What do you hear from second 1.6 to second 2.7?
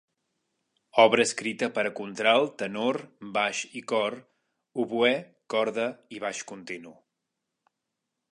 per a contralt,